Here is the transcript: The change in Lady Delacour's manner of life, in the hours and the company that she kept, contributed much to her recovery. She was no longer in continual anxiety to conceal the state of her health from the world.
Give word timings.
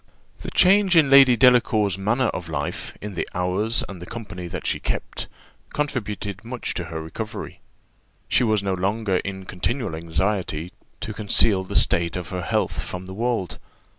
The 0.41 0.49
change 0.49 0.97
in 0.97 1.11
Lady 1.11 1.37
Delacour's 1.37 1.95
manner 1.95 2.29
of 2.29 2.49
life, 2.49 2.97
in 3.01 3.13
the 3.13 3.27
hours 3.35 3.83
and 3.87 4.01
the 4.01 4.07
company 4.07 4.47
that 4.47 4.65
she 4.65 4.79
kept, 4.79 5.27
contributed 5.73 6.43
much 6.43 6.73
to 6.73 6.85
her 6.85 6.99
recovery. 7.03 7.61
She 8.27 8.43
was 8.43 8.63
no 8.63 8.73
longer 8.73 9.17
in 9.17 9.45
continual 9.45 9.93
anxiety 9.95 10.71
to 11.01 11.13
conceal 11.13 11.63
the 11.63 11.75
state 11.75 12.15
of 12.15 12.29
her 12.29 12.41
health 12.41 12.81
from 12.83 13.05
the 13.05 13.13
world. 13.13 13.59